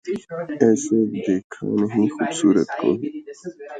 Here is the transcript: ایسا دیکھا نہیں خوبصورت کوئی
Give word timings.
ایسا 0.61 0.97
دیکھا 1.17 1.67
نہیں 1.71 2.07
خوبصورت 2.09 2.69
کوئی 2.79 2.97